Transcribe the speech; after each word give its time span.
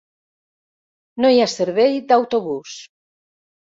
No 1.25 1.33
hi 1.35 1.39
ha 1.43 1.51
servei 1.53 2.03
d'autobús. 2.11 2.85